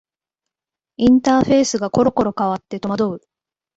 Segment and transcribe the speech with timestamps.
[0.97, 3.21] インターフェースがころころ変わって戸惑う